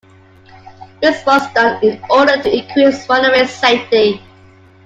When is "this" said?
0.99-1.23